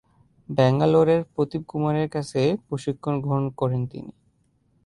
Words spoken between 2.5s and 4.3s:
প্রশিক্ষণ গ্রহণ করেন তিনি।